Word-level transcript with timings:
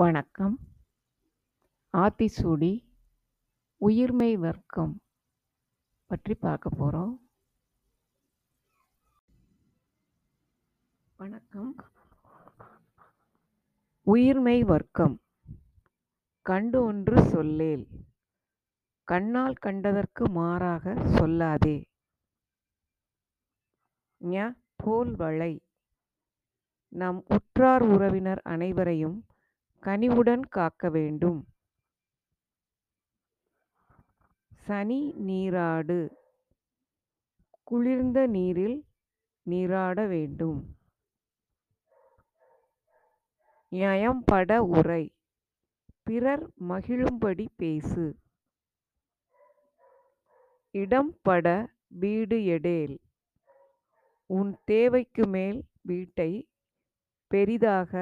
வணக்கம். 0.00 0.58
ஆத்திசூடி 1.92 2.84
உயிர்மெய் 3.80 4.34
வர்க்கம் 4.34 5.00
பற்றி 6.06 6.34
பார்க்க 6.34 6.68
போகிறோம் 6.68 7.30
வணக்கம். 11.16 11.76
உயிர்மெய் 14.06 14.64
வர்க்கம். 14.64 15.20
கண்டு 16.42 16.82
ஒன்று 16.82 17.22
சொல்லேல். 17.22 17.86
கண்ணால் 19.04 19.60
கண்டதற்கு 19.66 20.30
மாறாக 20.30 20.94
சொல்லாதே. 20.94 21.84
ஞ 24.18 24.50
போல் 24.76 25.16
வளை. 25.16 25.64
நம் 26.88 27.24
உற்றார் 27.26 27.82
உறவினர் 27.82 28.40
அனைவரையும் 28.42 29.24
கனிவுடன் 29.82 30.42
காக்க 30.48 30.88
வேண்டும். 30.88 31.38
சனி 34.66 35.12
நீராடு. 35.18 35.98
குளிர்ந்த 37.62 38.26
நீரில் 38.26 38.84
நீராட 39.46 40.06
வேண்டும். 40.06 40.60
யயம்பட 43.72 44.56
உரை. 44.56 45.14
பிறர் 46.02 46.50
மகிழும்படி 46.68 47.46
பேசு. 47.56 48.16
இடம்பட 50.74 51.46
வீடு 51.88 52.38
எடேல். 52.38 52.96
உன் 54.26 54.58
தேவைக்கு 54.64 55.26
மேல் 55.26 55.64
வீட்டை 55.82 56.30
பெரிதாக 57.30 57.92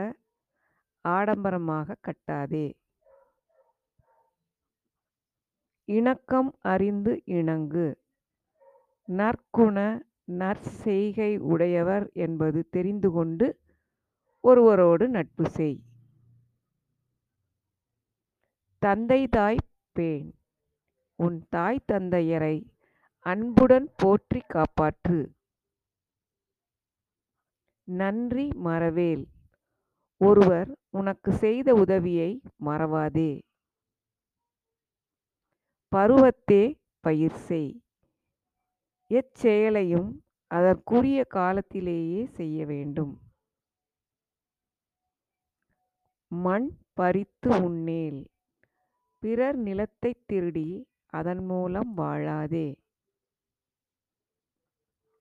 ஆடம்பரமாக 1.17 1.97
கட்டாதே. 2.01 2.67
இணக்கம் 5.88 6.51
அறிந்து 6.73 7.13
இணங்கு. 7.38 7.87
நற்குண 9.09 9.77
நற்செய்கை 10.38 11.30
உடையவர் 11.52 12.07
என்பது 12.24 12.60
தெரிந்து 12.77 13.09
கொண்டு 13.10 13.47
ஒருவரோடு 14.45 15.05
நட்பு 15.09 15.45
செய். 15.51 15.79
தந்தை 18.82 19.21
தாய் 19.29 19.63
பேண். 19.93 20.29
உன் 21.19 21.38
தாய் 21.49 21.87
தந்தையரை 21.93 22.57
அன்புடன் 23.27 23.88
போற்றி 23.97 24.41
காப்பாற்று. 24.49 25.21
நன்றி 27.88 28.47
மறவேல் 28.65 29.25
ஒருவர் 30.21 30.77
உனக்கு 30.91 31.33
செய்த 31.33 31.74
உதவியை 31.74 32.41
மறவாதே. 32.65 33.43
பருவத்தே 35.93 36.79
பயிர் 37.01 37.37
செய். 37.37 37.80
எச்செயலையும் 39.10 40.10
அதற்குரிய 40.51 41.25
காலத்திலேயே 41.25 42.27
செய்ய 42.27 42.66
வேண்டும். 42.66 43.21
மண் 46.29 46.79
பறித்து 46.93 47.63
உண்ணேல். 47.63 48.27
பிறர் 49.19 49.57
நிலத்தை 49.57 50.23
திருடி 50.27 50.87
அதன் 51.07 51.45
மூலம் 51.45 51.97
வாழாதே. 51.97 52.69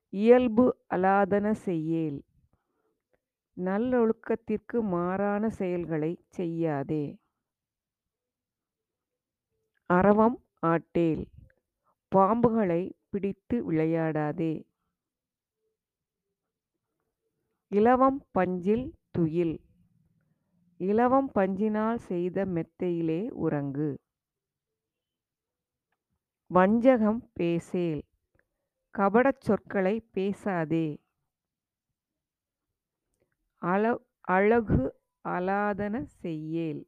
இயல்பு 0.08 0.84
அலாதன 0.94 1.54
செய்யேல். 1.66 2.27
நல்லொழுக்கத்திற்கு 3.58 4.82
மாறான 4.82 5.50
செயல்களை 5.50 6.24
செய்யாதே. 6.28 7.18
அரவம் 9.90 10.44
ஆட்டேல். 10.66 11.26
பாம்புகளை 12.12 12.92
பிடித்து 13.10 13.72
விளையாடாதே. 13.72 14.64
இலவம் 17.68 18.26
பஞ்சில் 18.32 18.94
துயில். 19.10 19.60
இலவம் 20.76 21.30
பஞ்சினால் 21.34 21.96
செய்த 21.96 22.44
மெத்தையிலே 22.44 23.30
உறங்கு. 23.30 24.00
வஞ்சகம் 26.50 27.30
பேசேல். 27.32 28.02
கபடச் 28.98 29.40
சொற்களை 29.40 30.00
பேசாதே. 30.12 30.86
அள 33.62 33.84
அழகு 34.20 35.00
அலாதன 35.24 36.06
செய்யேல். 36.22 36.82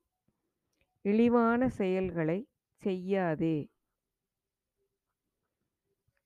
இழிவான 1.05 1.69
செயல்களை 1.69 2.49
செய்யாதே. 2.83 3.57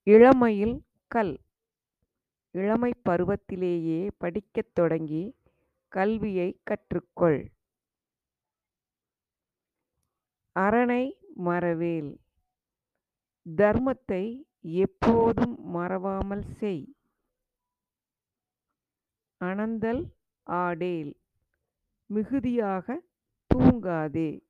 இளமையில் 0.07 0.77
கல். 1.07 1.37
இளமை 2.55 2.93
பருவத்திலேயே 3.09 4.11
படிக்கத் 4.19 4.75
தொடங்கி 4.75 5.37
கல்வியை 5.89 6.61
கற்றுக்கொள். 6.63 7.41
அரணை 10.57 11.05
மறவேல். 11.45 12.13
தர்மத்தை 13.47 14.25
எப்போதும் 14.61 15.57
மறவாமல் 15.67 16.43
செய். 16.43 16.85
அனந்தல் 19.41 20.03
ஆடேல் 20.47 21.21
மிகுதியாக 22.07 23.01
தூங்காதே. 23.55 24.43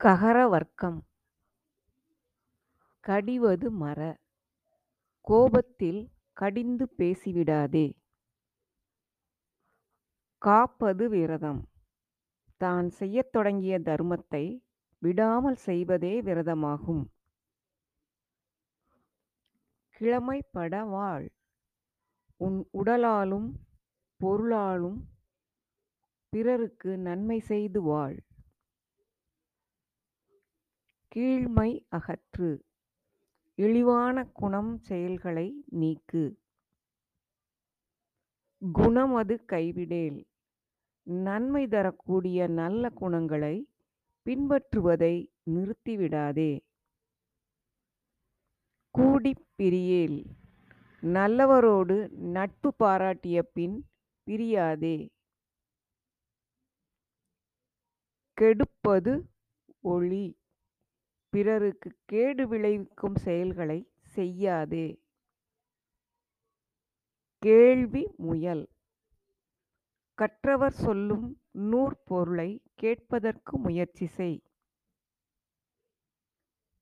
ககர 0.00 0.48
வர்க்கம். 0.48 1.06
கடிவது 3.00 3.70
மற. 3.70 4.18
கோபத்தில் 5.20 6.10
கடிந்து 6.32 6.94
பேசிவிடாதே. 6.98 7.92
காப்பது 10.38 11.08
விரதம். 11.08 11.68
தான் 12.56 12.90
செய்யத் 12.90 13.32
தொடங்கிய 13.32 13.80
தர்மத்தை 13.80 14.62
விடாமல் 14.98 15.54
செய்வதே 15.54 16.22
விரதமாகும். 16.22 17.04
கிழமைப்பட 20.00 20.84
வாழ். 20.84 21.28
உன் 22.36 22.68
உடலாலும் 22.72 23.52
பொருளாலும் 24.24 25.04
பிறருக்கு 26.28 26.98
நன்மை 26.98 27.38
செய்து 27.38 27.82
வாழ். 27.82 28.18
கீழ்மை 31.08 31.86
அகற்று. 31.96 32.60
இழிவான 33.54 34.24
குணம் 34.24 34.78
செயல்களை 34.78 35.64
நீக்கு. 35.66 36.40
குணமது 38.72 39.44
கைவிடேல். 39.52 40.24
நன்மை 41.02 41.66
தரக்கூடிய 41.66 42.46
நல்ல 42.46 42.90
குணங்களை 42.90 43.68
பின்பற்றுவதை 44.24 45.26
நிறுத்திவிடாதே. 45.50 46.65
கூடிப் 48.96 49.46
பிரியேல். 49.58 50.24
நல்லவரோடு 51.02 52.08
நட்பு 52.08 52.74
பாராட்டிய 52.78 53.42
பின் 53.42 53.88
பிரியாதே. 54.26 55.08
கெடுப்பது 58.40 59.28
ஒளி. 59.80 60.38
பிறருக்கு 61.28 61.98
கேடு 62.04 62.48
விளைவிக்கும் 62.48 63.14
செயல்களை 63.14 63.90
செய்யாதே. 64.00 65.00
கேள்வி 67.38 68.14
முயல். 68.16 68.68
கற்றவர் 70.14 70.72
சொல்லும் 70.72 71.40
நூற்பொருளை 71.50 72.62
கேட்பதற்கு 72.74 73.58
முயற்சி 73.58 74.06
செய். 74.06 74.42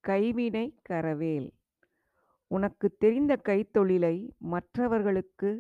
கைவினை 0.01 0.81
கரவேல். 0.89 1.51
உனக்கு 2.55 2.97
தெரிந்த 2.97 3.33
கைத்தொழிலை 3.45 4.17
மற்றவர்களுக்கு 4.51 5.51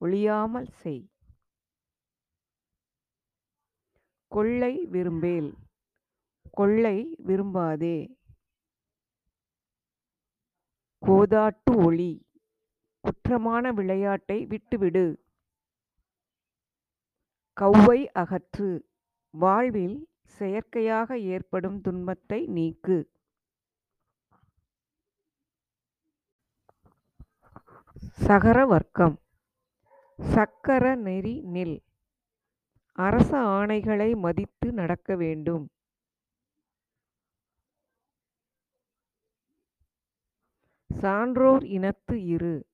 ஒழியாமல் 0.00 0.68
செய். 0.80 1.02
கொள்ளை 4.32 4.74
விரும்பேல். 4.86 5.50
கொள்ளை 6.50 6.96
விரும்பாதே. 7.26 7.98
கோதாட்டு 11.02 11.72
ஒளி. 11.84 12.12
குற்றமான 13.04 13.72
விளையாட்டை 13.72 14.38
விட்டுவிடு. 14.46 15.06
கௌவை 17.56 18.00
அகற்று. 18.14 18.70
வாழ்வில் 19.34 19.98
செயற்கையாக 20.38 21.18
ஏற்படும் 21.34 21.80
துன்பத்தை 21.80 22.40
நீக்கு. 22.48 22.96
சகர 28.26 28.66
வர்க்கம் 28.66 29.20
சக்கர 30.18 30.94
நெறி 30.94 31.42
நில். 31.44 31.84
அரச 32.92 33.38
ஆணைகளை 33.38 34.16
மதித்து 34.16 34.72
நடக்க 34.72 35.16
வேண்டும். 35.16 35.70
சான்றோர் 40.88 41.64
இனத்து 41.64 42.24
இரு. 42.24 42.66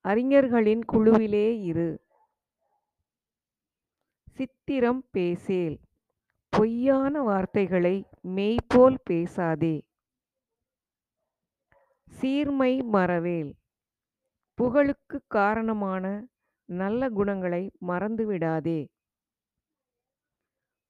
அறிஞர்களின் 0.00 0.84
குழுவிலே 0.92 1.62
இரு. 1.62 2.04
சித்திரம் 4.30 5.08
பேசேல். 5.10 5.80
பொய்யான 6.48 7.22
வார்த்தைகளை 7.22 8.04
மெய்போல் 8.28 8.98
பேசாதே. 9.04 9.86
சீர்மை 12.10 12.82
மறவேல். 12.92 13.52
புகழுக்குக் 14.58 15.28
காரணமான 15.28 16.04
நல்ல 16.68 17.08
குணங்களை 17.08 17.62
மறந்துவிடாதே 17.86 18.78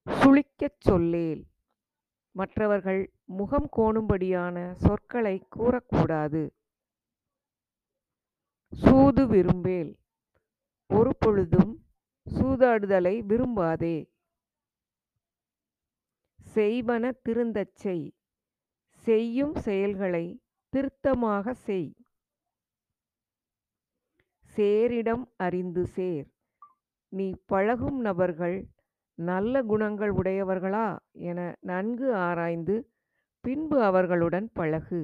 சுழிக்கச் 0.06 0.80
சொல்லேல். 0.80 1.42
மற்றவர்கள் 2.34 3.00
முகம் 3.24 3.68
கோணும்படியான 3.76 4.56
சொற்களைக் 4.74 5.48
கூறக்கூடாது. 5.56 6.42
சூது 8.72 9.26
விரும்பேல். 9.26 9.92
ஒருபொழுதும் 10.90 11.72
சூதாடுதலை 12.26 13.14
விரும்பாதே. 13.22 13.96
செய்வன 16.54 17.12
திருந்தச் 17.22 17.76
செய். 17.76 18.06
செய்யும் 19.06 19.54
செயல்களை 19.54 20.24
திருத்தமாக 20.72 21.54
செய். 21.66 21.88
சேரிடம் 24.56 25.24
அறிந்து 25.36 25.86
சேர். 25.86 26.26
நீ 27.08 27.34
பழகும் 27.46 28.00
நபர்கள் 28.00 28.56
நல்ல 29.14 29.62
குணங்கள் 29.62 30.12
உடையவர்களா? 30.12 30.98
என 31.12 31.56
நன்கு 31.60 32.14
ஆராய்ந்து 32.14 32.90
பின்பு 33.40 33.82
அவர்களுடன் 33.82 34.50
பழகு. 34.52 35.00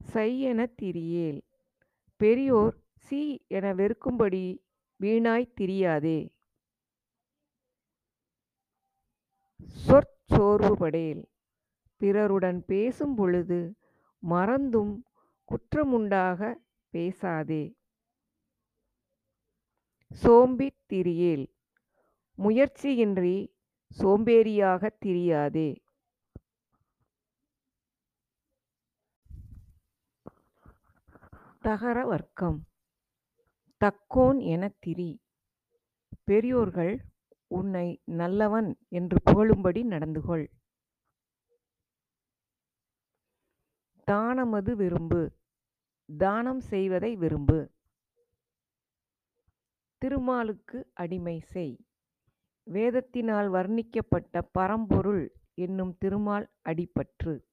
சை 0.00 0.40
என 0.40 0.68
திரியேல். 0.82 1.40
பெரியோர் 2.16 2.76
சீ 2.94 3.38
என 3.48 3.74
வெறுக்கும்படி 3.74 4.44
வீணாய்த் 5.00 5.54
திரியாதே. 5.60 6.18
சொற்சோர்வுபடேல் 9.86 11.22
பிறருடன் 12.00 12.64
பேசும் 12.66 13.14
பொழுது 13.14 13.74
மறந்தும் 14.22 14.92
குற்றமுண்டாக 15.50 16.54
பேசாதே. 16.90 17.76
சோம்பித் 20.22 20.80
திரியேல். 20.92 21.46
முயற்சியின்றி 22.38 23.54
சோம்பேறியாகத் 23.98 24.98
திரியாதே. 25.04 25.76
தகர 31.60 32.04
வர்க்கம். 32.04 32.66
தக்கோன் 33.84 34.42
எனத் 34.42 34.80
திரி. 34.80 35.20
பெரியோர்கள் 36.24 37.04
உன்னை 37.46 38.02
நல்லவன் 38.04 38.78
என்று 38.88 39.16
புகழும்படி 39.24 39.84
நடந்துகொள். 39.84 40.46
தானமது 44.04 44.76
விரும்பு. 44.76 45.38
தானம் 46.16 46.60
செய்வதை 46.60 47.16
விரும்பு. 47.16 47.70
திருமாலுக்கு 49.98 50.90
அடிமை 50.94 51.40
செய். 51.40 51.86
வேதத்தினால் 52.66 53.50
வர்ணிக்கப்பட்ட 53.50 54.42
பரம்பொருள் 54.52 55.32
என்னும் 55.54 55.96
திருமால் 55.98 56.50
அடிபற்று. 56.68 57.44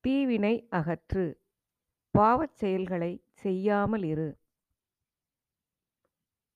தீவினை 0.00 0.68
அகற்று. 0.70 1.38
பாவச் 2.10 2.54
செயல்களை 2.54 3.22
செய்யாமல் 3.32 4.02
இரு. 4.02 4.38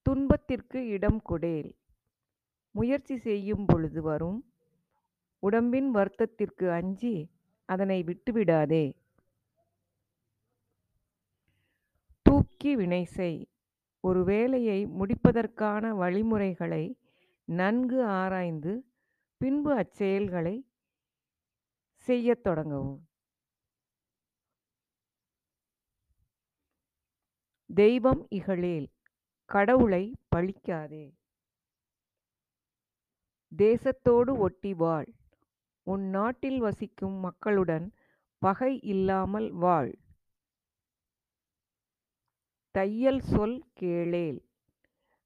துன்பத்திற்கு 0.01 0.87
இடம் 0.87 1.21
கொடேல். 1.21 1.75
முயற்சி 2.71 3.17
செய்யும் 3.17 3.65
பொழுது 3.65 4.01
வரும். 4.01 4.53
உடம்பின் 5.39 5.95
வருத்தத்திற்கு 5.95 6.69
அஞ்சி 6.69 7.31
அதனை 7.65 8.03
விட்டுவிடாதே. 8.03 8.98
தூக்கி 12.69 12.81
வினை 12.81 13.03
செய். 13.05 13.37
ஒரு 14.03 14.19
வேலையை 14.23 14.79
முடிப்பதற்கான 14.97 15.85
வழிமுறைகளை 15.99 16.83
நன்கு 17.47 17.97
ஆராய்ந்து 18.17 18.73
பின்பு 19.41 19.71
அச்செயல்களை 19.75 20.53
செய்யத் 22.07 22.43
தொடங்கவும். 22.47 22.99
தெய்வம் 27.69 28.21
இகழேல் 28.29 28.87
கடவுளை 29.49 30.03
பழிக்காதே. 30.35 31.05
தேசத்தோடு 33.51 34.35
ஒட்டி 34.37 34.73
வாழ் 34.73 35.09
உன் 35.87 36.05
நாட்டில் 36.09 36.59
வசிக்கும் 36.59 37.17
மக்களுடன் 37.27 37.87
பகை 38.41 38.73
இல்லாமல் 38.93 39.49
வாழ். 39.65 39.91
தையல் 42.71 43.19
சொல் 43.19 43.63
கேளேல். 43.79 44.39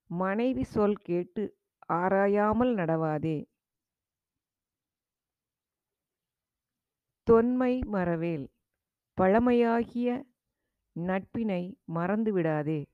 மனைவி 0.08 0.64
சொல் 0.64 0.96
கேட்டு 0.96 1.58
ஆராயாமல் 1.90 2.76
நடவாதே. 2.76 3.38
தொன்மை 7.24 7.80
மறவேல். 7.80 8.52
பழமையாகிய 9.14 10.26
நட்பினை 11.00 11.78
மறந்துவிடாதே 11.94 12.86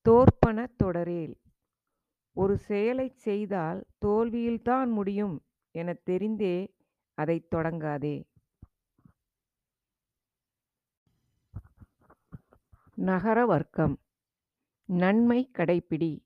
தோற்பன 0.00 0.66
தொடரேல். 0.84 1.34
ஒரு 2.32 2.58
செயலை 2.58 3.08
செய்தால் 3.08 3.86
தோல்வியில்தான் 4.06 4.90
முடியும் 4.90 5.42
என 5.70 5.92
தெரிந்தே 6.10 6.56
அதை 7.14 7.46
தொடங்காதே. 7.54 8.31
நகர 13.02 13.46
வர்க்கம். 13.46 14.00
நன்மை 14.84 15.50
கடைப்பிடி. 15.52 16.24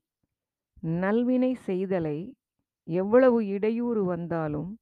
நல்வினை 0.81 1.57
செய்தலை 1.65 2.33
எவ்வளவு 2.83 3.45
இடையூறு 3.45 4.05
வந்தாலும் 4.05 4.79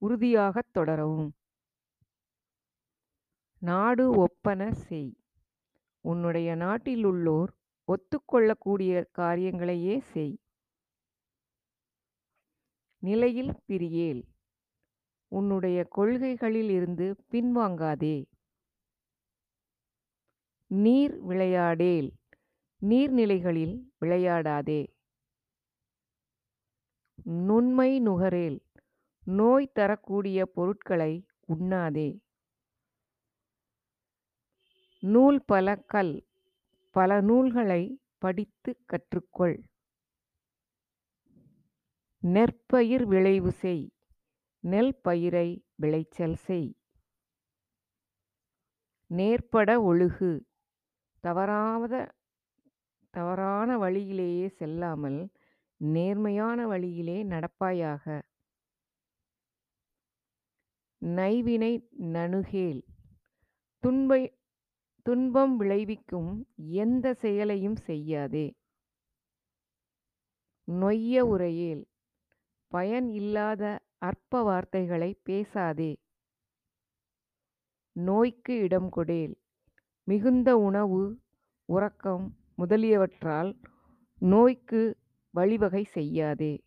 உறுதியாகத் 0.00 0.72
தொடரவும். 0.72 1.34
நாடு 3.58 4.26
ஒப்பன 4.26 4.70
செய். 4.70 5.16
உன்னுடைய 6.00 6.56
நாட்டிலுள்ளோர் 6.56 7.48
ஒத்துக்கொள்ளக்கூடிய 7.86 9.04
காரியங்களையே 9.18 9.98
செய். 9.98 10.38
நிலையில் 12.98 13.52
பிரியேல். 13.68 14.22
உன்னுடைய 15.28 15.84
கொள்கைகளில் 15.84 16.70
இருந்து 16.70 17.16
பின்வாங்காதே. 17.30 18.24
நீர் 20.70 21.22
விளையாடேல் 21.22 22.12
நீர்நிலைகளில் 22.82 23.82
விளையாடாதே. 24.00 24.86
நுண்மை 27.24 28.00
நுகரேல் 28.00 28.62
நோய் 29.24 29.70
தரக்கூடிய 29.72 30.46
பொருட்களை 30.46 31.26
உண்ணாதே. 31.48 32.20
நூல் 35.00 35.44
பல 35.44 35.76
கல் 35.76 36.26
பல 36.90 37.20
நூல்களை 37.20 38.00
படித்துக் 38.18 38.84
கற்றுக்கொள். 38.86 39.64
நெற்பயிர் 42.18 43.06
விளைவு 43.06 43.52
செய் 43.52 43.92
நெல் 44.60 45.00
பயிரை 45.00 45.64
விளைச்சல் 45.74 46.34
செய். 46.34 46.76
நேர்பட 49.06 49.82
ஒழுகு. 49.82 50.47
தவறாத 51.28 52.14
தவறான 53.10 53.78
வழியிலேயே 53.78 54.48
செல்லாமல் 54.48 55.30
நேர்மையான 55.76 56.66
வழியிலே 56.66 57.24
நடப்பாயாக. 57.24 58.22
நைவினை 60.98 61.88
நணுகேல். 61.90 62.84
துன்பை 63.78 64.38
துன்பம் 65.02 65.56
விளைவிக்கும் 65.56 66.46
எந்த 66.56 67.14
செயலையும் 67.14 67.76
செய்யாதே. 67.76 68.54
நொய்ய 70.64 71.24
உரையேல். 71.24 71.84
பயன் 72.68 73.08
இல்லாத 73.08 73.80
அற்ப 73.98 74.42
வார்த்தைகளைப் 74.42 75.20
பேசாதே. 75.22 76.02
நோய்க்கு 77.92 78.56
இடம் 78.56 78.90
கொடேல். 78.90 79.47
மிகுந்த 80.08 80.56
உணவு, 80.56 81.20
உறக்கம் 81.64 82.36
முதலியவற்றால் 82.56 83.60
நோய்க்கு 84.14 84.96
வழிவகை 85.30 85.84
செய்யாதே. 85.84 86.62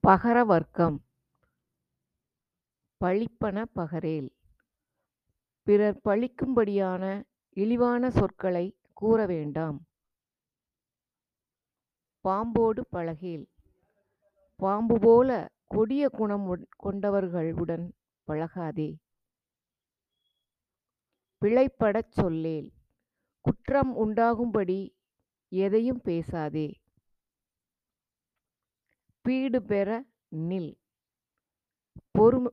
பகர 0.00 0.44
வர்க்கம் 0.44 1.04
பழிப்பன 3.00 3.64
பகரேல். 3.74 4.28
பிறர் 5.62 6.00
பழிக்கும்படியான 6.04 7.22
இழிவான 7.50 8.10
சொற்களை 8.10 8.76
கூற 8.92 9.26
வேண்டாம். 9.26 9.86
பாம்போடு 12.24 12.80
பழகேல். 12.90 13.46
போல 15.00 15.53
கொடிய 15.70 16.08
குணம் 16.08 16.46
கொண்டவர்களுடன் 16.84 17.84
பழகாதே. 18.28 18.88
பிழைப்படச் 21.42 22.12
சொல்லேல். 22.12 22.68
குற்றம் 23.44 23.92
உண்டாகும்படி 23.96 24.78
எதையும் 25.52 26.00
பேசாதே. 26.00 26.66
பீடுபெற 29.24 29.88
நில். 30.48 30.72
பொறும 32.10 32.52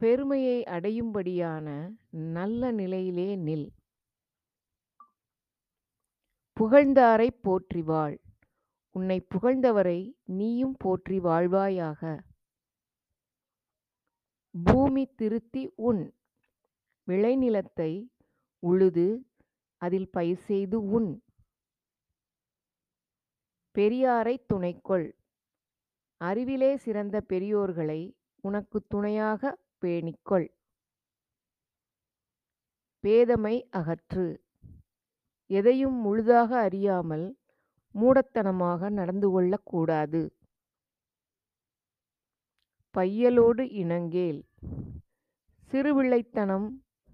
பெருமையை 0.00 0.64
அடையும்படியான 0.66 1.68
நல்ல 2.10 2.70
நிலையிலே 2.70 3.36
நில். 3.36 3.68
புகழ்ந்தாரைப் 6.56 7.42
போற்றி 7.42 7.82
உன்னை 8.90 9.20
புகழ்ந்தவரை 9.20 10.16
நீயும் 10.24 10.74
போற்றி 10.78 11.18
வாழ்வாயாக. 11.18 12.20
பூமி 14.64 15.06
திருத்தி 15.06 15.72
உன் 15.76 16.14
விளைநிலத்தை 17.06 18.08
உழுது 18.58 19.26
அதில் 19.76 20.10
பயிர் 20.10 20.38
செய்து 20.38 20.84
உண். 20.84 21.22
பெரியாரைத் 23.74 24.44
துணைக்கொள். 24.54 25.12
அறிவிலே 26.16 26.76
சிறந்த 26.76 27.24
பெரியோர்களை 27.28 28.16
உனக்கு 28.42 28.86
துணையாகப் 28.86 29.60
பேணிக்கொள். 29.80 30.48
பேதமை 33.02 33.68
அகற்று. 33.72 34.36
எதையும் 35.46 35.94
முழுதாக 35.94 36.58
அறியாமல் 36.58 37.37
மூடத்தனமாக 38.00 38.90
நடந்து 38.90 39.30
கொள்ளக்கூடாது 39.30 40.20
பையலோடு 42.94 43.64
இணங்கேல். 43.80 44.40
சிறுவிள்ளைத்தனம் 45.70 46.68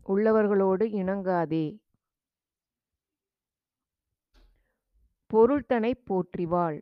உள்ளவர்களோடு 0.07 0.85
இணங்காதே. 1.00 1.67
பொருள்தனைப் 5.31 6.05
போற்றிவாள் 6.09 6.79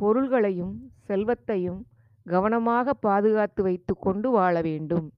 பொருள்களையும் 0.00 0.74
செல்வத்தையும் 1.06 1.80
கவனமாக 2.26 2.94
பாதுகாத்து 2.94 3.62
வைத்து 3.62 3.94
கொண்டு 3.96 4.30
வாழ 4.30 4.60
வேண்டும். 4.60 5.08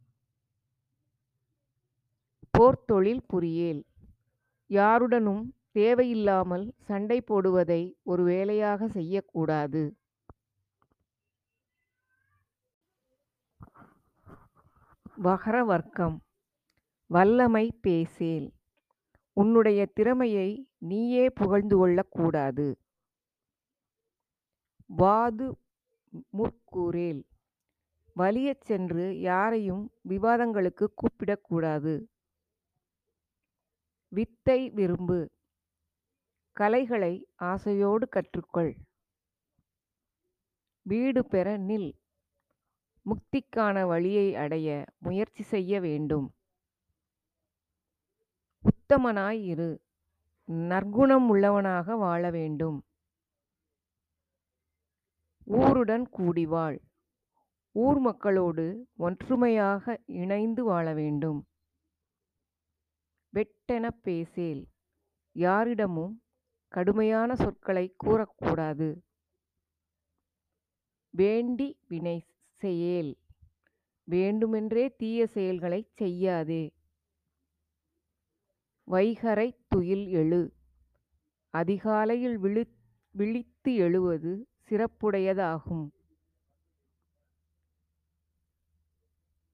போர்த்தொழில் 2.58 3.22
புரியேல். 3.32 3.82
யாருடனும் 4.70 5.42
தேவையில்லாமல் 5.74 6.64
சண்டை 6.88 7.18
போடுவதை 7.20 7.82
ஒரு 8.12 8.22
வேலையாக 8.24 8.88
செய்யக்கூடாது 8.96 9.82
வகரவர்க்கம் 15.24 16.16
வல்லமை 17.10 17.66
பேசேல். 17.86 18.46
உன்னுடைய 19.36 19.80
திறமையை 19.96 20.48
நீயே 20.90 21.24
புகழ்ந்து 21.40 21.76
கொள்ளக்கூடாது 21.80 22.66
வாது 25.00 25.46
முற்கூறேல். 26.38 27.20
வலியச் 28.16 28.64
சென்று 28.68 29.04
யாரையும் 29.28 29.84
விவாதங்களுக்கு 30.08 30.86
கூப்பிடக்கூடாது 31.00 31.94
வித்தை 34.12 34.60
விரும்பு. 34.78 35.20
கலைகளை 36.56 37.26
ஆசையோடு 37.36 38.08
கற்றுக்கொள். 38.08 38.76
வீடுபெற 40.82 41.58
நில். 41.58 41.92
முக்திக்கான 43.06 43.86
வழியை 43.86 44.34
அடைய 44.34 44.84
முயற்சி 44.98 45.42
செய்ய 45.42 45.80
வேண்டும். 45.80 46.34
உத்தமனாய் 48.64 49.44
இரு. 49.44 49.82
நற்குணம் 50.44 51.28
உள்ளவனாக 51.28 51.96
வாழ 51.96 52.30
வேண்டும். 52.30 52.84
ஊருடன் 55.44 56.08
கூடி 56.08 56.46
வாழ். 56.46 56.78
ஊர் 57.72 57.98
மக்களோடு 57.98 58.86
ஒற்றுமையாக 58.96 59.98
இணைந்து 60.06 60.64
வாழ 60.64 60.94
வேண்டும். 60.94 61.46
வெட்டெனப் 63.32 64.02
பேசேல். 64.02 64.68
யாரிடமும் 65.32 66.22
கடுமையான 66.72 67.36
சொற்களைக் 67.36 68.04
கூறக்கூடாது 68.04 69.00
வேண்டி 71.10 71.78
வினை 71.88 72.26
செயல் 72.52 73.18
வேண்டுமென்றே 74.04 74.96
தீய 74.96 75.26
செயல்களைச் 75.26 75.96
செய்யாதே. 75.96 76.72
வைகரை 78.90 79.56
துயில் 79.68 80.06
எழு. 80.06 80.52
அதிகாலையில் 81.50 82.38
விழித்து 83.10 83.74
எழுவது 83.74 84.46
சிறப்புடையதாகும். 84.70 85.90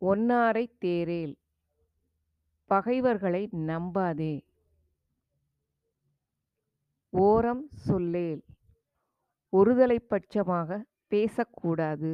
ஒன்னாரைத் 0.01 0.77
தேரேல் 0.81 1.35
பகைவர்களை 2.65 3.49
நம்பாதே. 3.53 4.48
ஓரம் 7.13 7.69
சொல்லேல். 7.87 8.41
ஒருதலை 9.53 9.99
பட்சமாக 10.11 10.81
பேசக்கூடாது 11.09 12.11